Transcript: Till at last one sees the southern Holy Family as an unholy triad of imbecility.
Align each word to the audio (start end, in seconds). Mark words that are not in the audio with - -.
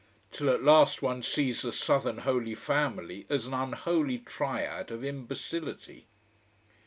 Till 0.31 0.49
at 0.49 0.63
last 0.63 1.03
one 1.03 1.21
sees 1.21 1.61
the 1.61 1.71
southern 1.71 2.17
Holy 2.25 2.55
Family 2.55 3.27
as 3.29 3.45
an 3.45 3.53
unholy 3.53 4.17
triad 4.17 4.89
of 4.89 5.03
imbecility. 5.05 6.07